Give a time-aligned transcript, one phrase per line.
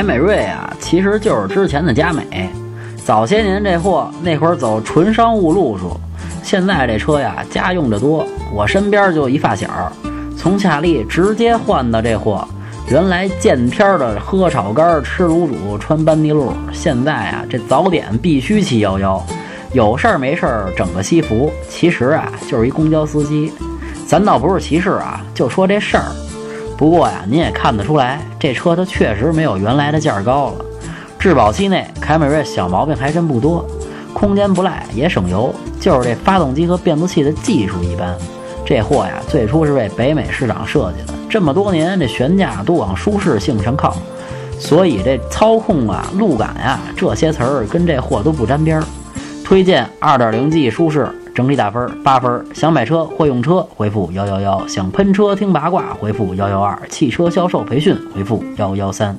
[0.00, 2.48] 凯美瑞啊，其实就是之前的佳美。
[3.04, 5.94] 早些年这货那会儿走纯商务路数，
[6.42, 8.24] 现在这车呀家用的多。
[8.50, 9.68] 我身边就一发小，
[10.38, 12.48] 从夏利直接换到这货。
[12.88, 19.22] 原来见天的喝炒肝、吃卤煮、穿班尼路，现在啊这早点必须七幺幺，
[19.74, 21.52] 有事儿没事儿整个西服。
[21.68, 23.52] 其实啊就是一公交司机，
[24.06, 26.06] 咱倒不是歧视啊，就说这事儿。
[26.80, 30.64] 不过呀，您也看得出来，这车它确实没有原来的价高了。
[31.18, 33.68] 质保期内，凯美瑞小毛病还真不多，
[34.14, 38.16] 空间不赖，也省油，就是这发动机和变速器的技术一般。
[38.64, 43.94] 这货呀，最初是为北美市场设计的，这么多年这悬架都往舒适性上靠，
[44.58, 48.84] 所以这操控啊、路感呀这些词儿跟这货都不沾边儿。
[49.44, 51.06] 推荐 2.0G 舒适，
[51.40, 52.44] 整体打分八分。
[52.52, 59.18] 想买车会用车，回复幺幺幺；想喷车听八卦，回复幺幺二；汽车销售培训，回复幺幺三。